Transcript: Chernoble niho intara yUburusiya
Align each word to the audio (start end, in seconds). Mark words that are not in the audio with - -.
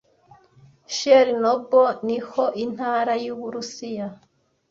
Chernoble 0.95 1.83
niho 2.07 2.45
intara 2.65 3.13
yUburusiya 3.25 4.07